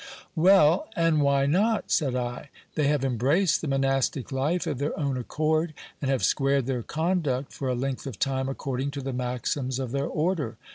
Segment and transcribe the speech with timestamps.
[0.35, 0.87] Well!
[0.95, 1.91] and why not?
[1.91, 2.49] said I.
[2.73, 7.53] They have embraced the monastic life of their own accord, and have squared their conduct
[7.53, 10.57] for a length of time according to the maxims of their order.